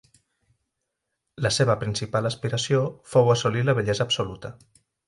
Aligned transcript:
La 1.47 1.51
seva 1.57 1.77
principal 1.83 2.31
aspiració 2.33 2.83
fou 3.13 3.33
assolir 3.37 3.65
la 3.69 3.79
bellesa 3.83 4.11
absoluta. 4.11 4.57